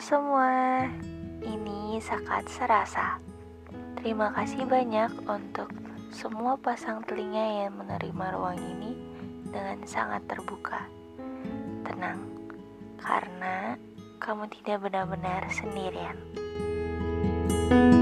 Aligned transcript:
Semua, 0.00 0.88
ini 1.44 2.00
Sakat 2.00 2.48
Serasa. 2.48 3.20
Terima 4.00 4.32
kasih 4.32 4.64
banyak 4.64 5.12
untuk 5.28 5.68
semua 6.08 6.56
pasang 6.56 7.04
telinga 7.04 7.68
yang 7.68 7.76
menerima 7.76 8.24
ruang 8.32 8.56
ini 8.56 8.96
dengan 9.52 9.84
sangat 9.84 10.24
terbuka. 10.24 10.88
Tenang, 11.84 12.24
karena 13.04 13.76
kamu 14.16 14.48
tidak 14.60 14.88
benar-benar 14.88 15.44
sendirian. 15.52 16.16
Ini 17.68 18.01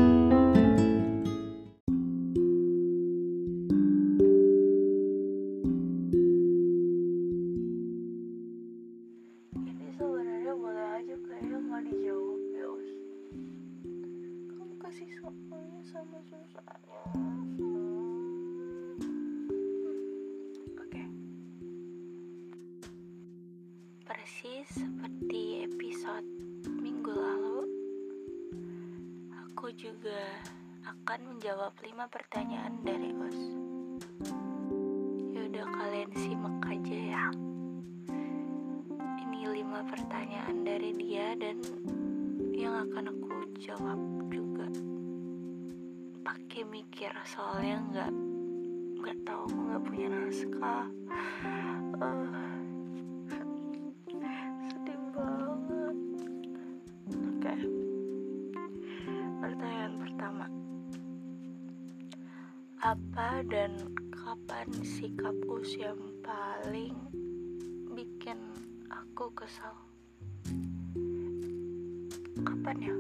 juga 29.75 30.23
akan 30.83 31.21
menjawab 31.35 31.75
lima 31.85 32.11
pertanyaan 32.11 32.83
dari 32.83 33.11
Us. 33.15 33.41
Yaudah 35.37 35.67
kalian 35.71 36.11
simak 36.17 36.59
aja 36.67 36.99
ya. 37.15 37.27
Ini 39.21 39.41
lima 39.51 39.87
pertanyaan 39.87 40.67
dari 40.67 40.91
dia 40.97 41.39
dan 41.39 41.63
yang 42.55 42.89
akan 42.91 43.15
aku 43.15 43.35
jawab 43.63 44.01
juga 44.33 44.67
pakai 46.27 46.63
mikir 46.67 47.13
soalnya 47.25 47.79
nggak 47.91 48.13
nggak 49.01 49.19
tahu 49.25 49.45
nggak 49.49 49.83
punya 49.87 50.07
naskah 50.13 50.87
Eh, 52.01 52.40
apa 62.81 63.45
dan 63.45 63.77
kapan 64.09 64.65
sikap 64.81 65.37
us 65.53 65.77
yang 65.77 66.01
paling 66.25 66.97
bikin 67.93 68.41
aku 68.89 69.29
kesal? 69.37 69.77
Kapan 72.41 72.77
ya? 72.81 72.97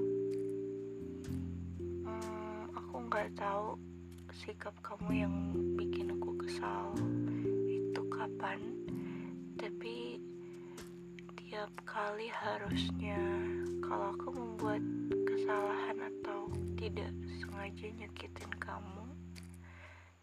Hmm, 2.04 2.68
aku 2.76 2.94
nggak 3.08 3.32
tahu 3.32 3.80
sikap 4.36 4.76
kamu 4.84 5.24
yang 5.24 5.34
bikin 5.80 6.12
aku 6.12 6.36
kesal 6.44 6.92
itu 7.64 8.02
kapan 8.12 8.60
tapi 9.56 10.20
tiap 11.40 11.72
kali 11.88 12.28
harusnya 12.28 13.16
kalau 13.80 14.12
aku 14.12 14.28
membuat 14.36 14.84
kesalahan 15.24 16.04
atau 16.04 16.52
tidak 16.76 17.16
sengaja 17.40 17.88
nyakitin 17.96 18.52
kamu 18.60 18.99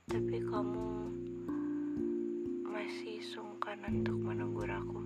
tapi 0.08 0.39
kamu 0.39 0.88
masih 2.63 3.19
sungkan 3.19 3.75
untuk 3.91 4.16
menegur 4.16 4.72
aku. 4.72 5.03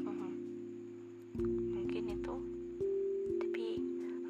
Mungkin 1.76 2.04
itu. 2.16 2.34
Tapi 3.36 3.66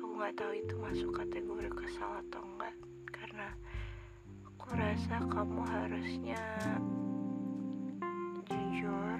aku 0.02 0.18
nggak 0.18 0.34
tahu 0.34 0.50
itu 0.50 0.74
masuk 0.82 1.10
kategori 1.14 1.70
kesal 1.78 2.18
atau 2.26 2.42
enggak 2.42 2.74
karena 3.14 3.48
aku 4.50 4.66
rasa 4.74 5.14
kamu 5.30 5.60
harusnya 5.62 6.42
jujur 8.50 9.18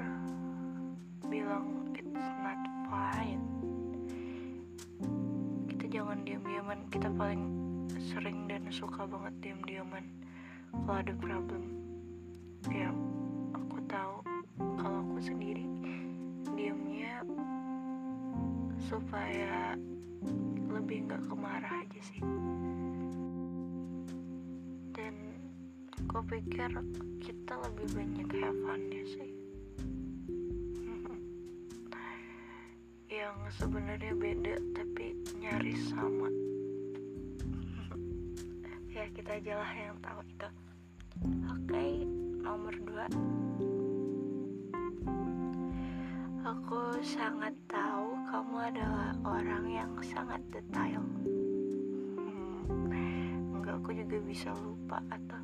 bilang 1.31 1.95
it's 1.95 2.31
not 2.43 2.59
fine. 2.91 3.47
Kita 5.71 5.87
jangan 5.87 6.19
diam-diaman. 6.27 6.83
Kita 6.91 7.15
paling 7.15 7.47
sering 8.11 8.51
dan 8.51 8.67
suka 8.75 9.09
banget 9.09 9.35
diam-diaman 9.41 10.26
kalau 10.85 11.01
ada 11.01 11.17
problem 11.17 11.77
ya 12.71 12.91
aku 13.55 13.79
tahu. 13.87 14.17
Kalau 14.57 15.05
aku 15.05 15.21
sendiri 15.21 15.69
diamnya 16.57 17.21
supaya 18.89 19.77
lebih 20.71 21.05
nggak 21.07 21.23
kemarah 21.29 21.85
aja 21.85 22.01
sih. 22.01 22.23
Dan 24.97 25.15
aku 26.09 26.25
pikir 26.27 26.71
kita 27.21 27.55
lebih 27.61 27.87
banyak 27.93 28.29
have 28.41 28.57
fun-nya 28.65 29.05
sih. 29.05 29.31
Yang 33.21 33.37
sebenarnya 33.61 34.13
beda 34.17 34.57
tapi 34.75 35.15
nyaris 35.39 35.93
sama. 35.93 36.29
Ya 38.97 39.05
kita 39.13 39.37
aja 39.37 39.61
lah 39.61 39.73
yang 39.77 40.01
tahu 40.01 40.25
itu 40.25 40.49
oke 41.67 42.07
nomor 42.47 42.75
dua 42.87 43.07
Aku 46.47 46.95
sangat 47.03 47.51
tahu 47.67 48.15
kamu 48.31 48.71
adalah 48.71 49.11
orang 49.27 49.67
yang 49.67 49.91
sangat 49.99 50.39
detail. 50.55 51.03
Hmm, 52.23 53.51
enggak, 53.51 53.83
aku 53.83 53.91
juga 53.99 54.23
bisa 54.23 54.55
lupa 54.63 55.03
atau 55.11 55.43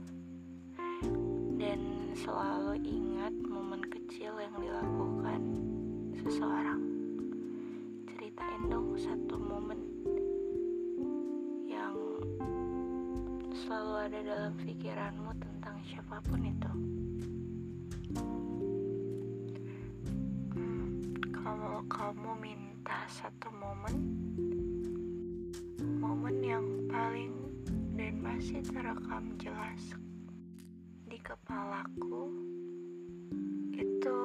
dan 1.58 2.14
selalu 2.14 2.78
ingat 2.86 3.34
momen 3.42 3.82
kecil 3.90 4.38
yang 4.38 4.54
dilakukan 4.62 5.42
seseorang. 6.22 6.86
Ceritain 8.14 8.70
dong 8.70 8.94
satu 8.94 9.42
momen 9.42 9.91
selalu 13.72 14.04
ada 14.04 14.20
dalam 14.20 14.52
pikiranmu 14.60 15.32
tentang 15.40 15.80
siapa 15.88 16.20
pun 16.28 16.44
itu. 16.44 16.72
kalau 21.32 21.80
kamu 21.88 22.36
minta 22.36 23.00
satu 23.08 23.48
momen 23.48 23.96
momen 25.96 26.36
yang 26.44 26.68
paling 26.92 27.32
dan 27.96 28.20
masih 28.20 28.60
terekam 28.60 29.32
jelas 29.40 29.96
di 31.08 31.16
kepalaku 31.24 32.28
itu 33.72 34.20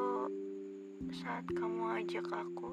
saat 1.23 1.47
kamu 1.55 2.03
ajak 2.03 2.27
aku 2.35 2.66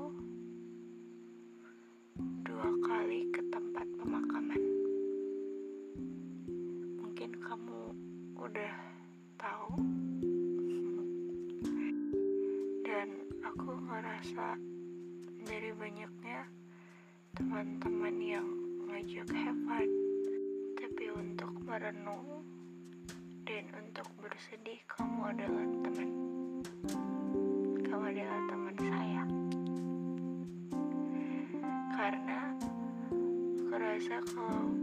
teman-teman 17.64 18.16
yang 18.20 18.48
ngajak 18.84 19.24
have 19.32 19.56
fun 19.64 19.88
tapi 20.76 21.08
untuk 21.16 21.48
merenung 21.64 22.44
dan 23.48 23.64
untuk 23.80 24.04
bersedih 24.20 24.76
kamu 24.84 25.32
adalah 25.32 25.64
teman. 25.80 26.08
Kamu 27.88 28.04
adalah 28.04 28.40
teman 28.52 28.76
saya. 28.76 29.24
Karena 31.96 32.40
aku 33.56 33.72
rasa 33.80 34.16
kalau 34.28 34.73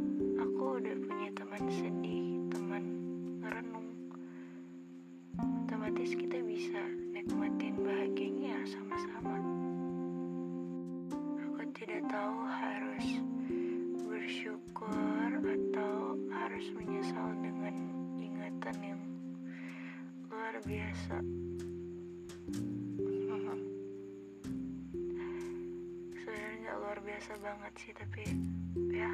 biasa. 20.65 21.17
Sebenarnya 26.21 26.71
luar 26.77 26.99
biasa 27.01 27.31
banget 27.41 27.73
sih, 27.81 27.93
tapi 27.97 28.23
ya 28.93 29.11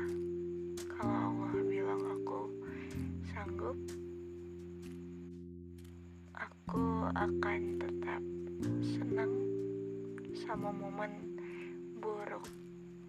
kalau 0.92 1.32
Allah 1.32 1.52
bilang 1.64 2.04
aku 2.04 2.52
sanggup, 3.32 3.78
aku 6.36 6.84
akan 7.16 7.62
tetap 7.80 8.24
senang 8.84 9.34
sama 10.36 10.70
momen 10.76 11.40
buruk 12.04 12.44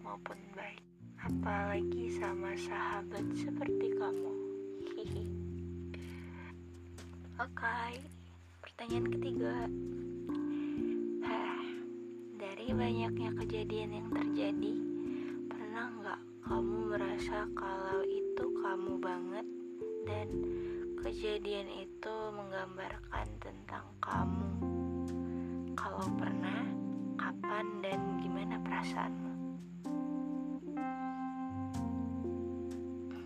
maupun 0.06 0.38
baik. 0.54 0.82
Apalagi 1.18 2.14
sama 2.22 2.54
sahabat 2.54 3.26
seperti 3.34 3.98
kamu. 3.98 4.34
Oke, 7.38 8.02
pertanyaan 8.78 9.10
ketiga. 9.10 9.54
Dari 12.38 12.70
banyaknya 12.70 13.34
kejadian 13.42 13.90
yang 13.90 14.08
terjadi, 14.14 14.74
pernah 15.50 15.86
nggak 15.98 16.20
kamu 16.46 16.76
merasa 16.86 17.42
kalau 17.58 18.06
itu 18.06 18.44
kamu 18.62 19.02
banget 19.02 19.46
dan 20.06 20.30
kejadian 21.02 21.66
itu 21.74 22.14
menggambarkan 22.30 23.26
tentang 23.42 23.82
kamu? 23.98 24.46
Kalau 25.74 26.06
pernah, 26.14 26.62
kapan 27.18 27.82
dan 27.82 28.22
gimana 28.22 28.62
perasaanmu? 28.62 29.32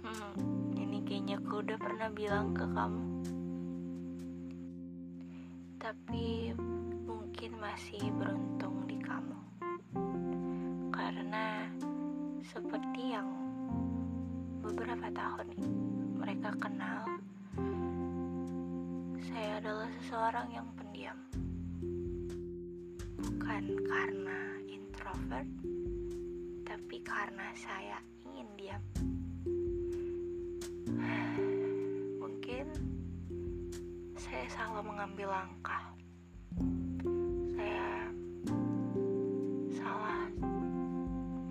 Hmm, 0.00 0.32
ini 0.80 1.04
kayaknya 1.04 1.36
aku 1.44 1.60
udah 1.60 1.76
pernah 1.76 2.08
bilang 2.08 2.56
ke 2.56 2.64
kamu. 2.72 3.31
Tapi 6.02 6.50
mungkin 7.06 7.62
masih 7.62 8.02
beruntung 8.18 8.90
di 8.90 8.98
kamu. 8.98 9.38
Karena 10.90 11.70
seperti 12.42 13.14
yang 13.14 13.30
beberapa 14.66 15.06
tahun 15.14 15.46
mereka 16.18 16.58
kenal, 16.58 17.06
saya 19.30 19.62
adalah 19.62 19.86
seseorang 20.02 20.50
yang 20.50 20.66
pendiam. 20.74 21.22
Bukan 23.22 23.62
karena 23.86 24.58
introvert, 24.66 25.46
tapi 26.66 26.98
karena 27.06 27.46
saya 27.54 28.02
ingin 28.26 28.48
diam. 28.58 28.82
Mungkin 32.26 32.91
saya 34.32 34.48
salah 34.48 34.80
mengambil 34.80 35.28
langkah. 35.28 35.92
Saya 37.52 38.08
salah 39.76 40.24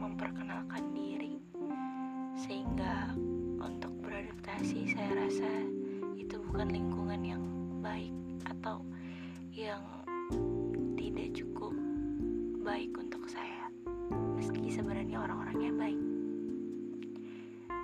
memperkenalkan 0.02 0.90
diri 0.90 1.38
sehingga 2.34 3.14
untuk 3.62 3.94
beradaptasi 4.02 4.98
saya 4.98 5.14
rasa 5.14 5.46
itu 6.18 6.42
bukan 6.42 6.74
lingkungan 6.74 7.22
yang 7.22 7.46
baik 7.86 8.18
atau 8.50 8.82
yang 9.54 9.86
tidak 10.98 11.38
cukup 11.38 11.78
baik 12.66 12.90
untuk 12.98 13.30
saya 13.30 13.70
meski 14.34 14.74
sebenarnya 14.74 15.22
orang-orangnya 15.22 15.70
baik 15.78 16.02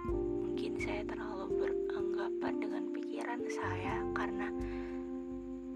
mungkin 0.10 0.74
saya 0.82 1.06
terlalu 1.06 1.54
beranggapan 1.54 2.54
dengan 2.66 2.84
pikiran 2.98 3.42
saya 3.46 4.02
karena 4.18 4.50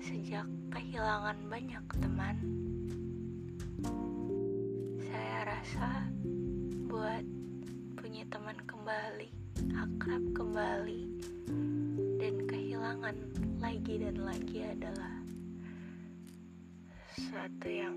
sejak 0.01 0.49
kehilangan 0.73 1.37
banyak 1.45 1.85
teman 2.01 2.37
saya 4.97 5.37
rasa 5.45 6.09
buat 6.89 7.21
punya 8.01 8.25
teman 8.33 8.57
kembali 8.65 9.29
akrab 9.77 10.23
kembali 10.33 11.01
dan 12.17 12.35
kehilangan 12.49 13.17
lagi 13.61 14.01
dan 14.01 14.17
lagi 14.25 14.65
adalah 14.65 15.21
sesuatu 17.13 17.69
yang 17.69 17.95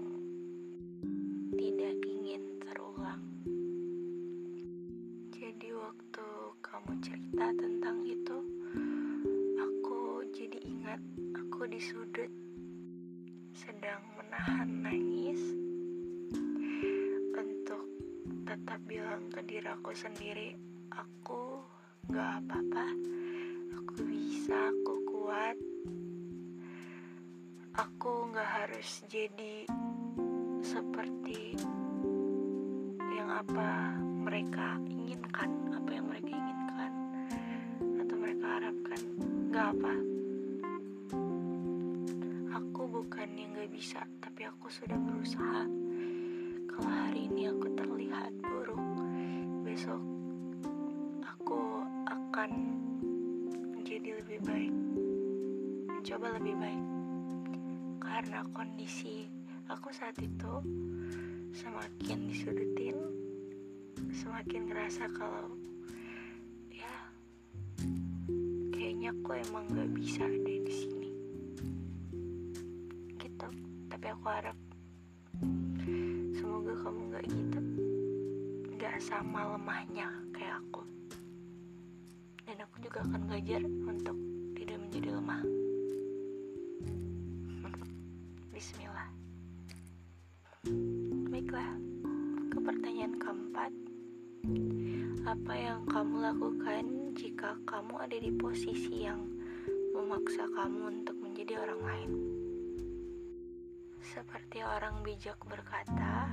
tidak 1.56 1.96
ingin 2.04 2.42
terulang. 2.60 3.24
Jadi 5.32 5.68
waktu 5.72 6.26
kamu 6.60 6.92
cerita 7.00 7.46
tentang 7.56 8.04
itu, 8.04 8.38
aku 11.64 11.80
di 11.80 11.80
sudut 11.80 12.32
sedang 13.56 14.04
menahan 14.20 14.68
nangis 14.84 15.40
untuk 17.32 17.88
tetap 18.44 18.76
bilang 18.84 19.32
ke 19.32 19.40
diri 19.48 19.72
aku 19.72 19.96
sendiri, 19.96 20.52
aku 20.92 21.64
gak 22.12 22.44
apa-apa, 22.44 22.84
aku 23.80 23.96
bisa, 24.04 24.52
aku 24.52 24.94
kuat, 25.08 25.56
aku 27.80 28.12
gak 28.36 28.50
harus 28.60 29.00
jadi 29.08 29.64
seperti 30.60 31.56
yang 33.08 33.32
apa 33.40 33.96
mereka 34.04 34.76
inginkan, 34.84 35.48
apa 35.72 35.90
yang 35.96 36.12
mereka 36.12 36.28
inginkan, 36.28 36.92
atau 38.04 38.16
mereka 38.20 38.44
harapkan, 38.52 39.00
gak 39.48 39.72
apa. 39.80 40.13
Bisa, 43.74 44.06
tapi 44.22 44.46
aku 44.46 44.70
sudah 44.70 44.94
berusaha. 44.94 45.66
Kalau 46.70 46.86
hari 46.94 47.26
ini 47.26 47.50
aku 47.50 47.74
terlihat 47.74 48.30
buruk, 48.38 48.78
besok 49.66 49.98
aku 51.26 51.82
akan 52.06 52.50
menjadi 53.74 54.22
lebih 54.22 54.38
baik, 54.46 54.74
mencoba 55.90 56.38
lebih 56.38 56.54
baik. 56.54 56.84
Karena 57.98 58.46
kondisi 58.54 59.26
aku 59.66 59.90
saat 59.90 60.14
itu 60.22 60.54
semakin 61.50 62.30
disudutin, 62.30 62.94
semakin 64.14 64.70
ngerasa 64.70 65.10
kalau 65.18 65.50
ya 66.70 66.94
kayaknya 68.70 69.10
aku 69.18 69.34
emang 69.34 69.66
gak 69.74 69.90
bisa 69.98 70.22
ada 70.22 70.54
di 70.62 70.70
sini. 70.70 71.03
Tapi 74.04 74.20
aku 74.20 74.28
harap 74.28 74.58
semoga 76.36 76.76
kamu 76.76 77.00
gak 77.08 77.24
gitu, 77.24 77.60
gak 78.76 79.00
sama 79.00 79.56
lemahnya 79.56 80.12
kayak 80.28 80.60
aku. 80.60 80.84
Dan 82.44 82.60
aku 82.68 82.84
juga 82.84 83.00
akan 83.00 83.20
belajar 83.24 83.64
untuk 83.64 84.12
tidak 84.60 84.76
menjadi 84.84 85.08
lemah. 85.08 85.40
Bismillah. 88.52 89.08
Baiklah, 91.32 91.72
ke 92.52 92.58
pertanyaan 92.60 93.16
keempat. 93.16 93.72
Apa 95.24 95.52
yang 95.56 95.80
kamu 95.88 96.28
lakukan 96.28 96.84
jika 97.16 97.56
kamu 97.64 98.04
ada 98.04 98.20
di 98.20 98.28
posisi 98.36 99.08
yang 99.08 99.24
memaksa 99.96 100.44
kamu 100.52 100.92
untuk 100.92 101.16
menjadi 101.16 101.56
orang 101.56 101.80
lain? 101.80 102.33
Seperti 104.14 104.62
orang 104.62 105.02
bijak 105.02 105.42
berkata, 105.42 106.30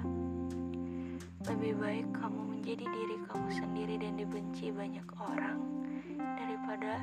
lebih 1.49 1.73
baik 1.81 2.13
kamu 2.13 2.53
menjadi 2.53 2.85
diri 2.85 3.17
kamu 3.25 3.49
sendiri 3.49 3.97
dan 3.97 4.21
dibenci 4.21 4.69
banyak 4.69 5.09
orang 5.17 5.65
daripada 6.13 7.01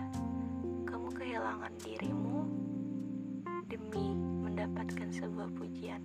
kamu 0.87 1.11
kehilangan 1.19 1.75
dirimu 1.83 2.47
demi 3.67 4.15
mendapatkan 4.47 5.11
sebuah 5.11 5.51
pujian. 5.59 5.99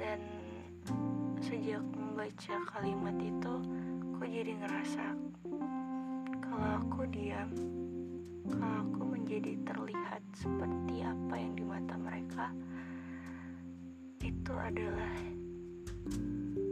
Dan 0.00 0.24
sejak 1.44 1.84
membaca 1.84 2.54
kalimat 2.64 3.16
itu, 3.20 3.54
aku 4.16 4.24
jadi 4.24 4.56
ngerasa 4.56 5.04
kalau 6.48 6.70
aku 6.80 7.04
diam, 7.12 7.52
kalau 8.50 8.86
aku 8.86 9.02
menjadi 9.14 9.54
terlihat 9.62 10.22
seperti 10.34 11.06
apa 11.06 11.34
yang 11.38 11.52
di 11.54 11.64
mata 11.64 11.94
mereka, 11.94 12.50
itu 14.20 14.52
adalah 14.52 15.14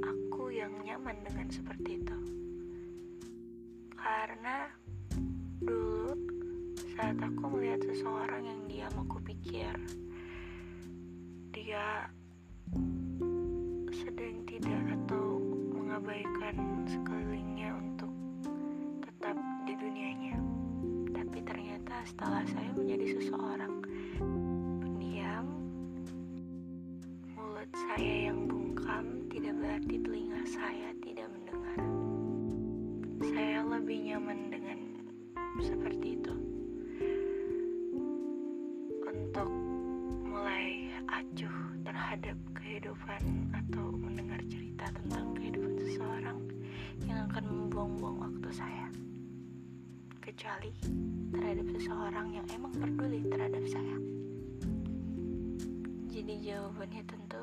aku 0.03 0.51
yang 0.51 0.75
nyaman 0.83 1.17
dengan 1.23 1.49
seperti 1.49 2.03
itu. 2.03 2.19
Karena 3.95 4.71
dulu 5.63 6.15
saat 6.99 7.19
aku 7.23 7.43
melihat 7.55 7.83
seseorang 7.87 8.43
yang 8.43 8.61
diam, 8.67 8.95
aku 9.07 9.23
pikir 9.23 9.75
dia 11.55 12.07
sedang 13.91 14.47
tidak 14.47 14.83
atau 14.95 15.43
mengabaikan 15.75 16.78
setelah 22.09 22.41
saya 22.49 22.73
menjadi 22.73 23.21
seseorang 23.21 23.85
pendiam, 24.81 25.45
mulut 27.37 27.69
saya 27.77 28.33
yang 28.33 28.49
bungkam 28.49 29.29
tidak 29.29 29.53
berarti 29.61 29.95
telinga 30.01 30.41
saya 30.49 30.89
tidak 31.05 31.29
mendengar. 31.37 31.79
Saya 33.29 33.61
lebih 33.61 33.99
nyaman 34.09 34.39
dengan 34.49 34.79
seperti 35.61 36.17
itu. 36.17 36.35
Untuk 39.05 39.51
mulai 40.25 40.89
acuh 41.13 41.57
terhadap 41.85 42.39
kehidupan 42.57 43.53
atau 43.53 43.93
mendengar 44.01 44.41
cerita 44.49 44.89
tentang 44.97 45.37
kehidupan 45.37 45.77
seseorang 45.77 46.41
yang 47.05 47.29
akan 47.29 47.45
membuang-buang 47.53 48.17
waktu 48.17 48.49
saya. 48.49 48.88
Kecuali 50.29 50.69
terhadap 51.33 51.73
seseorang 51.73 52.37
yang 52.37 52.45
emang 52.53 52.69
peduli 52.77 53.25
terhadap 53.33 53.65
saya. 53.65 53.97
Jadi 56.13 56.45
jawabannya 56.45 57.01
tentu 57.09 57.41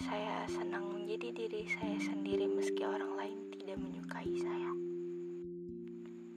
saya 0.00 0.48
senang 0.48 0.88
menjadi 0.96 1.36
diri 1.36 1.68
saya 1.68 2.00
sendiri 2.00 2.48
meski 2.48 2.88
orang 2.88 3.12
lain 3.20 3.36
tidak 3.52 3.76
menyukai 3.84 4.32
saya. 4.40 4.72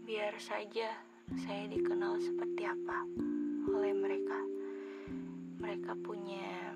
Biar 0.04 0.36
saja 0.36 0.92
saya 1.40 1.64
dikenal 1.72 2.20
seperti 2.20 2.68
apa 2.68 3.08
oleh 3.72 3.96
mereka. 3.96 4.44
Mereka 5.64 5.96
punya 6.04 6.76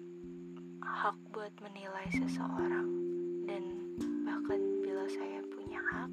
hak 0.79 1.19
buat 1.35 1.51
menilai 1.59 2.07
seseorang 2.15 2.87
dan 3.51 3.63
bahkan 4.23 4.63
bila 4.79 5.03
saya 5.11 5.43
punya 5.51 5.83
hak 5.91 6.11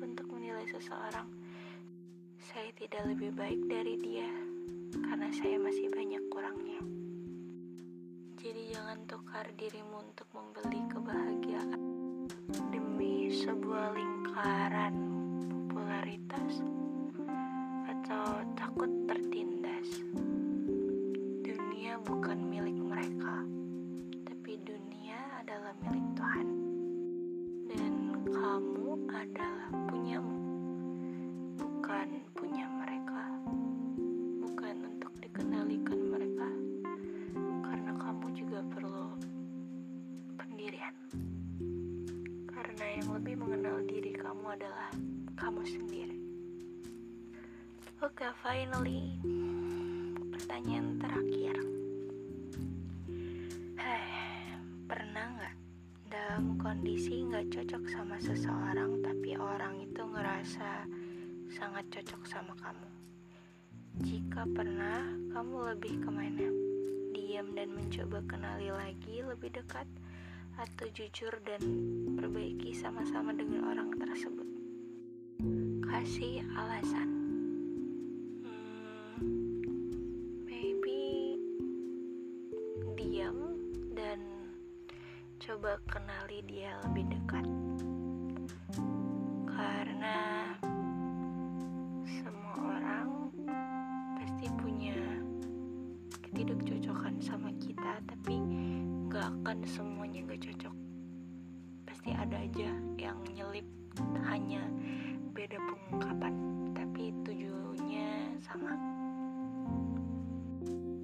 untuk 0.00 0.32
menilai 0.32 0.64
seseorang, 0.64 1.28
saya 2.50 2.74
tidak 2.74 3.06
lebih 3.06 3.30
baik 3.38 3.62
dari 3.70 3.94
dia 4.02 4.26
karena 5.06 5.30
saya 5.30 5.54
masih 5.62 5.86
banyak 5.86 6.18
kurangnya. 6.34 6.82
Jadi 8.42 8.74
jangan 8.74 8.98
tukar 9.06 9.46
dirimu 9.54 10.02
untuk 10.02 10.26
membeli 10.34 10.82
kebahagiaan 10.90 11.82
demi 12.74 13.30
sebuah 13.30 13.94
lingkaran 13.94 14.94
popularitas 15.46 16.58
atau 17.86 18.42
takut 18.58 18.90
tertindas. 19.06 20.02
Dunia 21.46 22.02
bukan 22.02 22.50
milik 22.50 22.82
mereka, 22.82 23.46
tapi 24.26 24.58
dunia 24.66 25.22
adalah 25.38 25.70
milik 25.86 25.99
adalah 44.60 44.92
kamu 45.40 45.64
sendiri. 45.64 46.20
Oke, 48.04 48.28
finally, 48.44 49.16
pertanyaan 50.36 51.00
terakhir. 51.00 51.56
Hei, 53.80 54.04
pernah 54.84 55.32
nggak 55.32 55.56
dalam 56.12 56.60
kondisi 56.60 57.24
nggak 57.24 57.48
cocok 57.56 57.88
sama 57.88 58.20
seseorang, 58.20 59.00
tapi 59.00 59.32
orang 59.40 59.80
itu 59.80 60.04
ngerasa 60.04 60.84
sangat 61.56 61.88
cocok 61.88 62.28
sama 62.28 62.52
kamu? 62.60 62.88
Jika 64.04 64.44
pernah, 64.44 65.08
kamu 65.32 65.72
lebih 65.72 66.04
ke 66.04 66.10
mana? 66.12 66.52
Diam 67.16 67.56
dan 67.56 67.72
mencoba 67.72 68.20
kenali 68.28 68.68
lagi 68.68 69.24
lebih 69.24 69.56
dekat, 69.56 69.88
atau 70.60 70.84
jujur 70.92 71.32
dan 71.48 71.64
perbaiki 72.12 72.76
sama-sama 72.76 73.32
dengan 73.32 73.72
orang 73.72 73.96
tersebut? 73.96 74.49
Kasih 76.00 76.40
alasan. 76.56 77.20
coba 85.40 85.76
kenali 85.92 86.40
dia 86.48 86.72
lebih 86.88 87.04
dekat 87.10 87.44
karena 89.44 90.18
semua 92.08 92.54
orang 92.56 93.28
pasti 94.16 94.48
punya 94.56 94.96
ketidakcocokan 96.24 97.20
sama 97.20 97.52
kita 97.60 98.00
tapi 98.08 98.40
gak 99.12 99.28
akan 99.42 99.58
semuanya 99.68 100.24
gak 100.32 100.48
cocok 100.48 100.76
pasti 101.84 102.14
ada 102.16 102.40
aja 102.40 102.70
yang 102.96 103.20
nyelip 103.36 103.68
hanya 104.32 104.64
beda 105.50 105.66
pengungkapan 105.66 106.34
tapi 106.78 107.10
tujuannya 107.26 108.38
sama. 108.38 108.70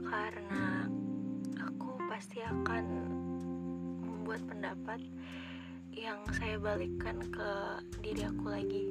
Karena 0.06 0.86
aku 1.58 1.98
pasti 2.06 2.46
akan 2.46 2.84
membuat 4.06 4.46
pendapat 4.46 5.02
yang 5.90 6.22
saya 6.30 6.62
balikkan 6.62 7.18
ke 7.26 7.50
diri 7.98 8.22
aku 8.22 8.46
lagi. 8.46 8.86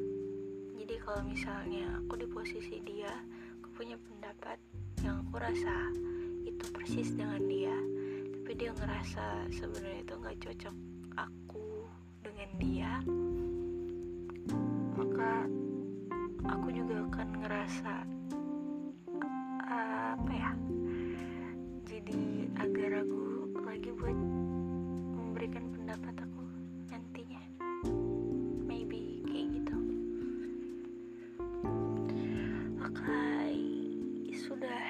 Jadi 0.76 0.96
kalau 1.00 1.24
misalnya 1.24 1.88
aku 2.04 2.20
di 2.20 2.28
posisi 2.28 2.76
dia 2.84 3.16
aku 3.64 3.80
punya 3.80 3.96
pendapat 3.96 4.60
yang 5.08 5.24
aku 5.24 5.40
rasa 5.40 5.88
itu 6.44 6.68
persis 6.76 7.16
dengan 7.16 7.40
dia 7.48 7.76
tapi 8.44 8.60
dia 8.60 8.76
ngerasa 8.76 9.48
sebenarnya 9.56 10.04
itu 10.04 10.14
nggak 10.20 10.38
cocok 10.44 10.76
aku 11.16 11.88
dengan 12.28 12.50
dia 12.60 12.92
akan 17.66 17.82
ngerasa 17.82 17.98
apa 20.14 20.34
ya 20.38 20.52
jadi 21.82 22.22
agak 22.62 22.94
ragu 22.94 23.50
lagi 23.66 23.90
buat 23.90 24.14
memberikan 25.18 25.66
pendapat 25.74 26.14
aku 26.14 26.46
nantinya 26.94 27.42
maybe 28.70 29.26
kayak 29.26 29.50
gitu 29.50 29.78
oke 32.86 32.94
okay. 32.94 33.58
sudah 34.38 34.86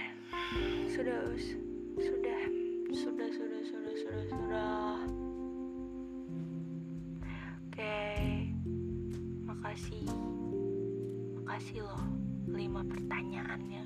sudah 0.91 1.19
sudah 1.95 2.41
sudah 2.91 3.29
sudah 3.31 3.61
sudah 3.63 3.93
sudah 3.95 4.23
sudah 4.27 4.99
oke 7.55 7.71
okay. 7.71 8.51
makasih 9.47 10.03
makasih 11.39 11.79
loh 11.87 12.14
semua 12.75 12.91
pertanyaannya. 12.91 13.84